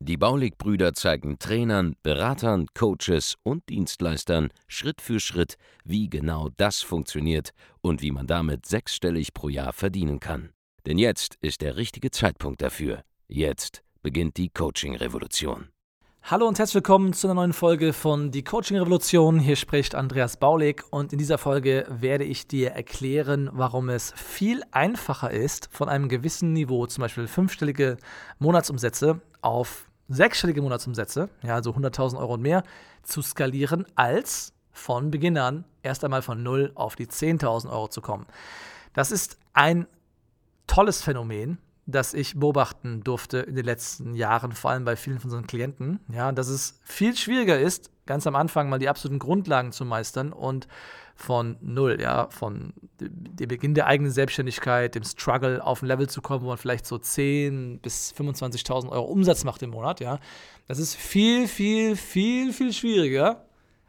[0.00, 7.50] Die Baulig-Brüder zeigen Trainern, Beratern, Coaches und Dienstleistern Schritt für Schritt, wie genau das funktioniert
[7.80, 10.50] und wie man damit sechsstellig pro Jahr verdienen kann.
[10.86, 13.02] Denn jetzt ist der richtige Zeitpunkt dafür.
[13.28, 15.68] Jetzt beginnt die Coaching-Revolution.
[16.22, 19.40] Hallo und herzlich willkommen zu einer neuen Folge von Die Coaching Revolution.
[19.40, 24.62] Hier spricht Andreas Baulig und in dieser Folge werde ich dir erklären, warum es viel
[24.70, 27.96] einfacher ist, von einem gewissen Niveau, zum Beispiel fünfstellige
[28.38, 32.62] Monatsumsätze, auf sechsstellige Monatsumsätze, ja, also 100.000 Euro und mehr,
[33.02, 38.00] zu skalieren, als von Beginn an erst einmal von 0 auf die 10.000 Euro zu
[38.00, 38.26] kommen.
[38.92, 39.86] Das ist ein
[40.66, 41.58] tolles Phänomen,
[41.90, 46.00] das ich beobachten durfte in den letzten Jahren, vor allem bei vielen von unseren Klienten,
[46.12, 50.32] ja, dass es viel schwieriger ist, ganz am Anfang mal die absoluten Grundlagen zu meistern
[50.32, 50.68] und
[51.14, 56.22] von null, ja, von dem Beginn der eigenen Selbstständigkeit, dem Struggle auf ein Level zu
[56.22, 60.18] kommen, wo man vielleicht so 10.000 bis 25.000 Euro Umsatz macht im Monat, ja.
[60.66, 63.44] Das ist viel, viel, viel, viel schwieriger,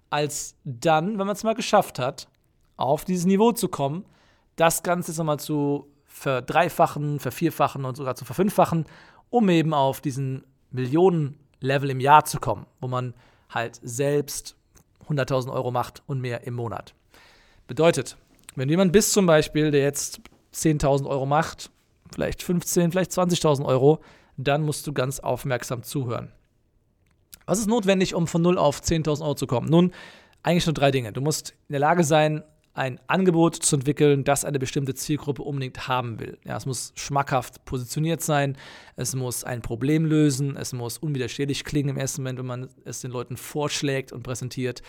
[0.10, 2.28] als dann, wenn man es mal geschafft hat,
[2.76, 4.06] auf dieses Niveau zu kommen,
[4.56, 5.91] das Ganze jetzt nochmal zu
[6.22, 8.86] verdreifachen, vervierfachen und sogar zu verfünffachen,
[9.32, 13.16] um eben auf diesen Millionen-Level im Jahr zu kommen, wo man
[13.50, 14.56] halt selbst
[15.10, 16.94] 100.000 Euro macht und mehr im Monat.
[17.66, 18.18] Bedeutet,
[18.56, 20.22] wenn jemand bist zum Beispiel, der jetzt
[20.54, 21.72] 10.000 Euro macht,
[22.14, 24.00] vielleicht 15, vielleicht 20.000 Euro,
[24.38, 26.32] dann musst du ganz aufmerksam zuhören.
[27.48, 29.70] Was ist notwendig, um von 0 auf 10.000 Euro zu kommen?
[29.70, 29.92] Nun,
[30.44, 31.14] eigentlich nur drei Dinge.
[31.14, 35.88] Du musst in der Lage sein, ein Angebot zu entwickeln, das eine bestimmte Zielgruppe unbedingt
[35.88, 36.38] haben will.
[36.46, 38.58] Ja, es muss schmackhaft positioniert sein,
[38.96, 43.02] es muss ein Problem lösen, es muss unwiderstehlich klingen im ersten Moment, wenn man es
[43.02, 44.82] den Leuten vorschlägt und präsentiert.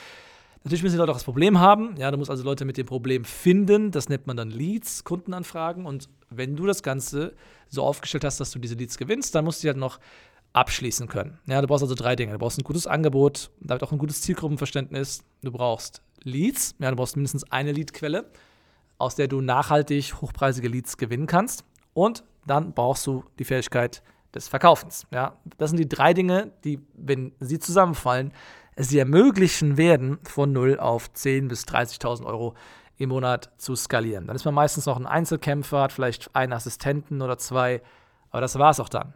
[0.65, 1.97] Natürlich müssen die Leute auch das Problem haben.
[1.97, 3.91] Ja, du musst also Leute mit dem Problem finden.
[3.91, 5.87] Das nennt man dann Leads, Kundenanfragen.
[5.87, 7.35] Und wenn du das Ganze
[7.69, 9.99] so aufgestellt hast, dass du diese Leads gewinnst, dann musst du die halt noch
[10.53, 11.39] abschließen können.
[11.47, 12.33] Ja, du brauchst also drei Dinge.
[12.33, 15.25] Du brauchst ein gutes Angebot, damit auch ein gutes Zielgruppenverständnis.
[15.43, 16.75] Du brauchst Leads.
[16.79, 18.31] Ja, du brauchst mindestens eine Leadquelle,
[18.99, 21.65] aus der du nachhaltig hochpreisige Leads gewinnen kannst.
[21.95, 24.03] Und dann brauchst du die Fähigkeit
[24.35, 25.07] des Verkaufens.
[25.11, 28.33] Ja, das sind die drei Dinge, die, wenn sie zusammenfallen,
[28.79, 32.55] dir ermöglichen werden, von 0 auf 10.000 bis 30.000 Euro
[32.97, 34.27] im Monat zu skalieren.
[34.27, 37.83] Dann ist man meistens noch ein Einzelkämpfer, hat vielleicht einen Assistenten oder zwei,
[38.31, 39.15] aber das war es auch dann.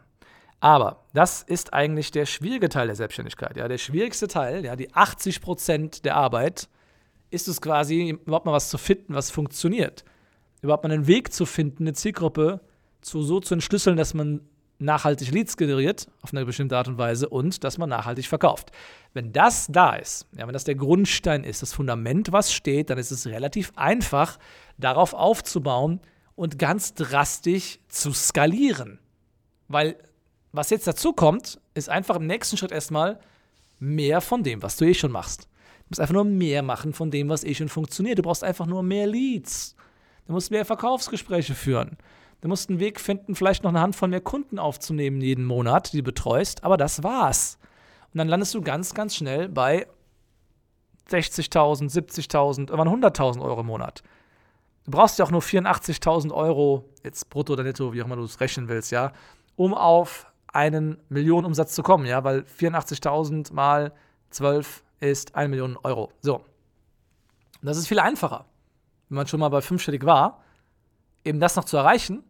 [0.59, 3.57] Aber das ist eigentlich der schwierige Teil der Selbstständigkeit.
[3.57, 3.67] Ja?
[3.67, 6.67] Der schwierigste Teil, ja, die 80 Prozent der Arbeit,
[7.29, 10.03] ist es quasi, überhaupt mal was zu finden, was funktioniert.
[10.61, 12.61] Überhaupt mal einen Weg zu finden, eine Zielgruppe
[13.01, 14.41] zu, so zu entschlüsseln, dass man
[14.79, 18.71] nachhaltig Leads generiert, auf eine bestimmte Art und Weise, und dass man nachhaltig verkauft.
[19.13, 22.97] Wenn das da ist, ja, wenn das der Grundstein ist, das Fundament, was steht, dann
[22.97, 24.37] ist es relativ einfach,
[24.77, 25.99] darauf aufzubauen
[26.35, 28.99] und ganz drastisch zu skalieren.
[29.67, 29.97] Weil
[30.51, 33.19] was jetzt dazu kommt, ist einfach im nächsten Schritt erstmal
[33.79, 35.43] mehr von dem, was du eh schon machst.
[35.43, 38.19] Du musst einfach nur mehr machen von dem, was eh schon funktioniert.
[38.19, 39.75] Du brauchst einfach nur mehr Leads.
[40.25, 41.97] Du musst mehr Verkaufsgespräche führen.
[42.41, 45.97] Du musst einen Weg finden, vielleicht noch eine Handvoll mehr Kunden aufzunehmen jeden Monat, die
[45.97, 46.63] du betreust.
[46.63, 47.57] Aber das war's.
[48.13, 49.87] Und dann landest du ganz, ganz schnell bei
[51.09, 54.03] 60.000, 70.000, irgendwann 100.000 Euro im Monat.
[54.85, 58.23] Du brauchst ja auch nur 84.000 Euro, jetzt brutto oder netto, wie auch immer du
[58.23, 59.11] es rechnen willst, ja,
[59.55, 60.27] um auf
[60.57, 63.93] einen Millionenumsatz zu kommen, ja, weil 84.000 mal
[64.31, 66.11] 12 ist 1 Million Euro.
[66.19, 66.41] So.
[67.61, 68.45] Das ist viel einfacher,
[69.09, 70.41] wenn man schon mal bei fünfstellig war,
[71.23, 72.23] eben das noch zu erreichen,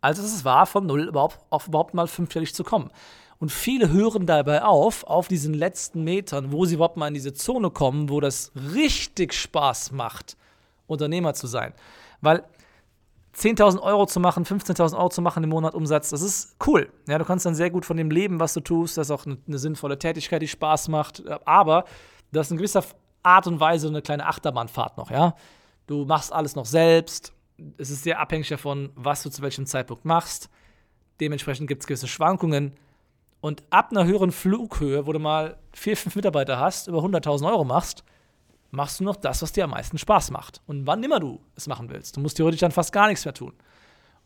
[0.00, 2.92] als es war, von null überhaupt, auf überhaupt mal fünfstellig zu kommen.
[3.38, 7.34] Und viele hören dabei auf, auf diesen letzten Metern, wo sie überhaupt mal in diese
[7.34, 10.36] Zone kommen, wo das richtig Spaß macht,
[10.86, 11.74] Unternehmer zu sein.
[12.20, 12.44] Weil
[13.36, 16.90] 10.000 Euro zu machen, 15.000 Euro zu machen im Monat Umsatz, das ist cool.
[17.06, 18.96] Ja, du kannst dann sehr gut von dem leben, was du tust.
[18.96, 21.22] Das ist auch eine, sinnvolle Tätigkeit, die Spaß macht.
[21.44, 21.84] Aber
[22.32, 22.82] du hast in gewisser
[23.22, 25.34] Art und Weise eine kleine Achterbahnfahrt noch, ja.
[25.86, 27.32] Du machst alles noch selbst.
[27.76, 30.48] Es ist sehr abhängig davon, was du zu welchem Zeitpunkt machst.
[31.20, 32.72] Dementsprechend gibt es gewisse Schwankungen.
[33.40, 37.64] Und ab einer höheren Flughöhe, wo du mal vier, fünf Mitarbeiter hast, über 100.000 Euro
[37.64, 38.02] machst,
[38.70, 40.60] machst du noch das, was dir am meisten Spaß macht.
[40.66, 42.16] Und wann immer du es machen willst.
[42.16, 43.52] Du musst theoretisch dann fast gar nichts mehr tun.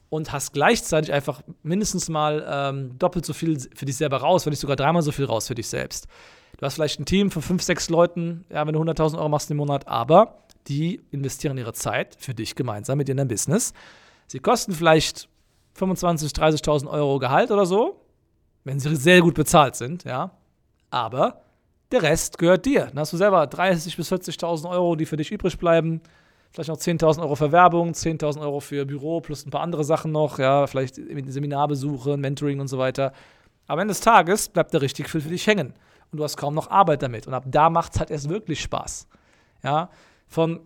[0.09, 4.51] Und hast gleichzeitig einfach mindestens mal ähm, doppelt so viel für dich selber raus, wenn
[4.51, 6.09] nicht sogar dreimal so viel raus für dich selbst.
[6.59, 9.51] Du hast vielleicht ein Team von fünf, sechs Leuten, ja, wenn du 100.000 Euro machst
[9.51, 13.73] im Monat, aber die investieren ihre Zeit für dich gemeinsam mit in dein Business.
[14.27, 15.29] Sie kosten vielleicht
[15.79, 18.01] 25.000, 30.000 Euro Gehalt oder so,
[18.65, 20.33] wenn sie sehr gut bezahlt sind, ja.
[20.91, 21.43] Aber
[21.93, 22.87] der Rest gehört dir.
[22.87, 26.01] Dann hast du selber 30.000 bis 40.000 Euro, die für dich übrig bleiben.
[26.53, 30.11] Vielleicht noch 10.000 Euro für Werbung, 10.000 Euro für Büro plus ein paar andere Sachen
[30.11, 33.13] noch, ja, vielleicht Seminarbesuche, Mentoring und so weiter.
[33.69, 35.75] Am Ende des Tages bleibt der richtig viel für dich hängen.
[36.11, 37.29] Und du hast kaum noch Arbeit damit.
[37.29, 39.07] Und ab da macht es halt erst wirklich Spaß.
[39.63, 39.91] Ja,
[40.27, 40.61] von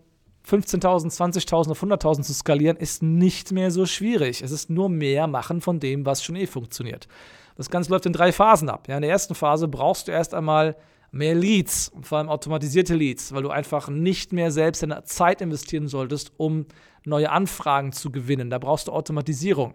[0.48, 4.42] 15.000, 20.000 auf 100.000 zu skalieren, ist nicht mehr so schwierig.
[4.42, 7.08] Es ist nur mehr machen von dem, was schon eh funktioniert.
[7.56, 8.88] Das Ganze läuft in drei Phasen ab.
[8.88, 10.76] Ja, in der ersten Phase brauchst du erst einmal
[11.14, 15.86] mehr Leads, vor allem automatisierte Leads, weil du einfach nicht mehr selbst deine Zeit investieren
[15.86, 16.66] solltest, um
[17.04, 18.50] neue Anfragen zu gewinnen.
[18.50, 19.74] Da brauchst du Automatisierung.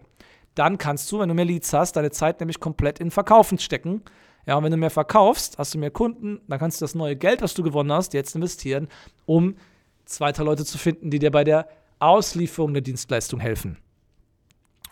[0.54, 4.02] Dann kannst du, wenn du mehr Leads hast, deine Zeit nämlich komplett in Verkaufen stecken.
[4.46, 7.16] Ja, und wenn du mehr verkaufst, hast du mehr Kunden, dann kannst du das neue
[7.16, 8.88] Geld, was du gewonnen hast, jetzt investieren,
[9.24, 9.56] um
[10.04, 11.68] zweiter Leute zu finden, die dir bei der
[12.00, 13.78] Auslieferung der Dienstleistung helfen.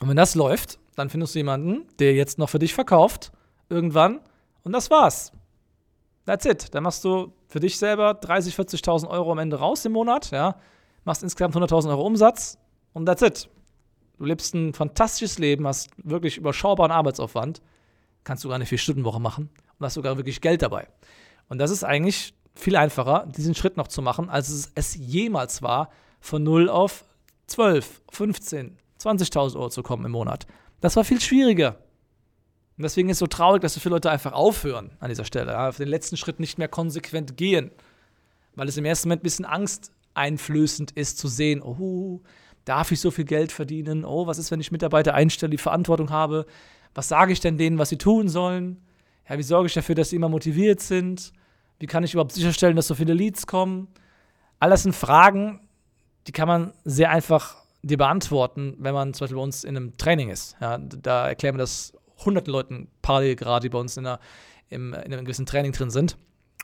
[0.00, 3.32] Und wenn das läuft, dann findest du jemanden, der jetzt noch für dich verkauft,
[3.68, 4.20] irgendwann,
[4.62, 5.32] und das war's.
[6.28, 6.74] That's it.
[6.74, 10.56] Dann machst du für dich selber 30.000, 40.000 Euro am Ende raus im Monat, ja,
[11.04, 12.58] machst insgesamt 100.000 Euro Umsatz
[12.92, 13.48] und that's it.
[14.18, 17.62] Du lebst ein fantastisches Leben, hast wirklich überschaubaren Arbeitsaufwand,
[18.24, 19.48] kannst sogar eine 4-Stunden-Woche machen
[19.78, 20.88] und hast sogar wirklich Geld dabei.
[21.48, 25.62] Und das ist eigentlich viel einfacher, diesen Schritt noch zu machen, als es, es jemals
[25.62, 25.88] war,
[26.20, 27.06] von 0 auf
[27.46, 30.46] 12, 15, 20.000 Euro zu kommen im Monat.
[30.82, 31.78] Das war viel schwieriger.
[32.78, 35.50] Und deswegen ist es so traurig, dass so viele Leute einfach aufhören an dieser Stelle,
[35.50, 37.72] ja, auf den letzten Schritt nicht mehr konsequent gehen,
[38.54, 42.20] weil es im ersten Moment ein bisschen angsteinflößend ist zu sehen, oh,
[42.64, 44.04] darf ich so viel Geld verdienen?
[44.04, 46.46] Oh, was ist, wenn ich Mitarbeiter einstelle, die Verantwortung habe?
[46.94, 48.80] Was sage ich denn denen, was sie tun sollen?
[49.28, 51.32] Ja, wie sorge ich dafür, dass sie immer motiviert sind?
[51.80, 53.88] Wie kann ich überhaupt sicherstellen, dass so viele Leads kommen?
[54.60, 55.60] Alles sind Fragen,
[56.28, 59.96] die kann man sehr einfach dir beantworten, wenn man zum Beispiel bei uns in einem
[59.96, 60.56] Training ist.
[60.60, 61.92] Ja, da erklären wir das
[62.24, 64.20] hunderten Leuten parallel gerade, die bei uns in, einer,
[64.68, 66.16] im, in einem gewissen Training drin sind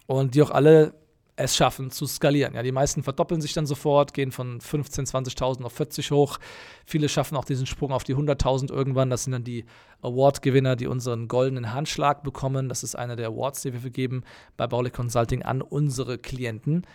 [0.06, 0.94] und die auch alle
[1.36, 2.54] es schaffen zu skalieren.
[2.54, 6.38] Ja, die meisten verdoppeln sich dann sofort, gehen von 15.000, 20.000 auf 40 hoch.
[6.86, 9.10] Viele schaffen auch diesen Sprung auf die 100.000 irgendwann.
[9.10, 9.64] Das sind dann die
[10.02, 12.68] Award-Gewinner, die unseren goldenen Handschlag bekommen.
[12.68, 14.22] Das ist einer der Awards, die wir vergeben
[14.56, 16.86] bei Baulig Consulting an unsere Klienten.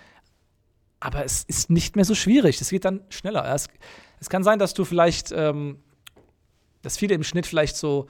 [1.02, 2.62] Aber es ist nicht mehr so schwierig.
[2.62, 3.44] Es geht dann schneller.
[3.54, 3.68] Es,
[4.22, 5.80] es kann sein, dass du vielleicht, ähm,
[6.82, 8.08] dass viele im Schnitt vielleicht so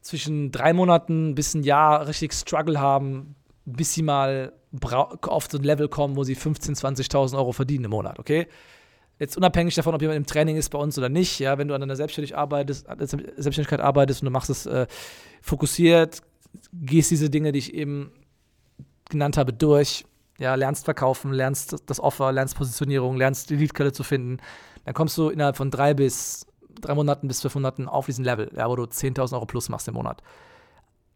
[0.00, 3.34] zwischen drei Monaten bis ein Jahr richtig Struggle haben,
[3.64, 4.52] bis sie mal
[5.22, 8.46] auf so ein Level kommen, wo sie 15.000, 20.000 Euro verdienen im Monat, okay?
[9.18, 11.74] Jetzt unabhängig davon, ob jemand im Training ist bei uns oder nicht, ja, wenn du
[11.74, 12.86] an deiner Selbstständigkeit arbeitest,
[13.36, 14.86] Selbstständigkeit arbeitest und du machst es äh,
[15.42, 16.22] fokussiert,
[16.72, 18.12] gehst diese Dinge, die ich eben
[19.10, 20.04] genannt habe, durch,
[20.38, 24.38] ja, lernst verkaufen, lernst das Offer, lernst Positionierung, lernst die Leadquelle zu finden,
[24.84, 26.46] dann kommst du innerhalb von drei bis
[26.80, 29.88] drei Monaten bis fünf Monaten auf diesen Level, ja, wo du 10.000 Euro plus machst
[29.88, 30.22] im Monat.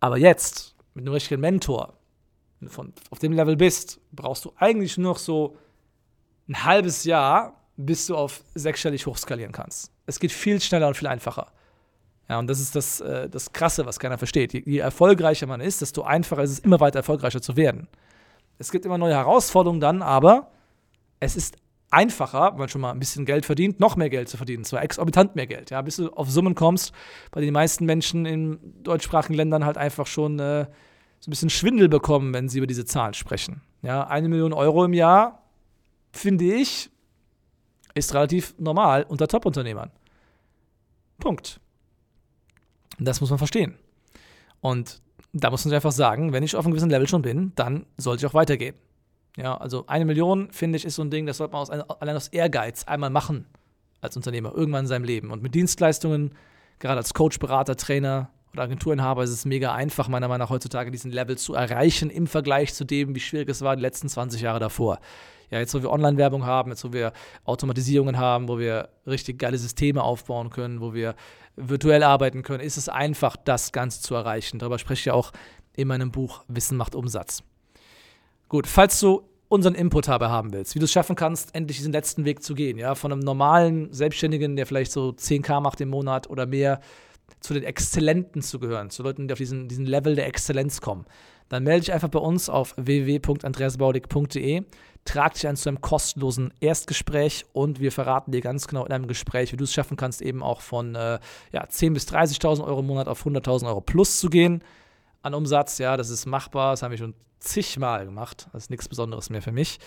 [0.01, 1.95] Aber jetzt, mit einem richtigen Mentor,
[2.61, 5.57] wenn von, auf dem Level bist, brauchst du eigentlich nur noch so
[6.49, 9.93] ein halbes Jahr, bis du auf sechsstellig hochskalieren kannst.
[10.07, 11.53] Es geht viel schneller und viel einfacher.
[12.29, 14.53] Ja, und das ist das, äh, das Krasse, was keiner versteht.
[14.53, 17.89] Je, je erfolgreicher man ist, desto einfacher ist es, immer weiter erfolgreicher zu werden.
[18.59, 20.51] Es gibt immer neue Herausforderungen dann, aber
[21.21, 21.57] es ist
[21.93, 24.83] einfacher, wenn man schon mal ein bisschen Geld verdient, noch mehr Geld zu verdienen, zwar
[24.83, 26.93] exorbitant mehr Geld, ja, bis du auf Summen kommst,
[27.31, 30.67] bei den meisten Menschen in deutschsprachigen Ländern halt einfach schon äh,
[31.21, 33.63] so ein bisschen Schwindel bekommen, wenn sie über diese Zahlen sprechen.
[33.83, 35.43] Ja, eine Million Euro im Jahr,
[36.13, 36.91] finde ich,
[37.95, 39.91] ist relativ normal unter Top-Unternehmern.
[41.19, 41.61] Punkt.
[42.99, 43.77] Das muss man verstehen.
[44.61, 45.03] Und
[45.33, 47.87] da muss man sich einfach sagen, wenn ich auf einem gewissen Level schon bin, dann
[47.97, 48.75] sollte ich auch weitergehen.
[49.37, 52.17] Ja, also eine Million, finde ich, ist so ein Ding, das sollte man aus, allein
[52.17, 53.47] aus Ehrgeiz einmal machen
[54.01, 55.31] als Unternehmer, irgendwann in seinem Leben.
[55.31, 56.35] Und mit Dienstleistungen,
[56.79, 60.91] gerade als Coach, Berater, Trainer, oder Agenturinhaber ist es mega einfach, meiner Meinung nach heutzutage
[60.91, 64.43] diesen Level zu erreichen im Vergleich zu dem, wie schwierig es war die letzten 20
[64.43, 64.99] Jahre davor.
[65.51, 67.13] Ja, jetzt, wo wir Online-Werbung haben, jetzt, wo wir
[67.45, 71.15] Automatisierungen haben, wo wir richtig geile Systeme aufbauen können, wo wir
[71.57, 74.59] virtuell arbeiten können, ist es einfach, das Ganze zu erreichen.
[74.59, 75.33] Darüber spreche ich ja auch
[75.75, 77.43] in meinem Buch Wissen macht Umsatz.
[78.53, 81.91] Gut, falls du unseren Input dabei haben willst, wie du es schaffen kannst, endlich diesen
[81.91, 85.89] letzten Weg zu gehen, ja, von einem normalen Selbstständigen, der vielleicht so 10k macht im
[85.89, 86.81] Monat oder mehr,
[87.41, 91.07] zu den Exzellenten zu gehören, zu Leuten, die auf diesen, diesen Level der Exzellenz kommen,
[91.49, 94.65] dann melde dich einfach bei uns auf www.andreasbaudig.de,
[95.07, 99.07] trag dich ein zu einem kostenlosen Erstgespräch und wir verraten dir ganz genau in einem
[99.07, 101.21] Gespräch, wie du es schaffen kannst, eben auch von äh,
[101.53, 104.63] ja, 10.000 bis 30.000 Euro im Monat auf 100.000 Euro plus zu gehen
[105.23, 105.79] an Umsatz.
[105.79, 108.49] Ja, das ist machbar, das haben wir schon zigmal gemacht.
[108.53, 109.79] Das ist nichts Besonderes mehr für mich.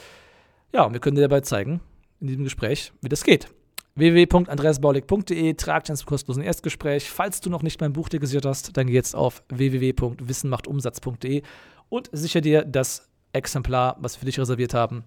[0.74, 1.82] Ja, und wir können dir dabei zeigen,
[2.20, 3.50] in diesem Gespräch, wie das geht
[3.96, 7.10] www.andreasbaulig.de, trag dich zum kostenlosen Erstgespräch.
[7.10, 11.42] Falls du noch nicht mein Buch dir gesichert hast, dann geh jetzt auf www.wissenmachtumsatz.de
[11.90, 15.06] und sichere dir das Exemplar, was wir für dich reserviert haben.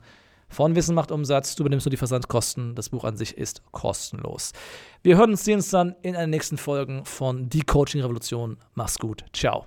[0.49, 2.75] Von Wissen macht Umsatz, du übernimmst nur die Versandkosten.
[2.75, 4.52] Das Buch an sich ist kostenlos.
[5.02, 8.56] Wir hören uns, sehen uns dann in den nächsten Folgen von Die Coaching Revolution.
[8.75, 9.26] Mach's gut.
[9.35, 9.66] Ciao.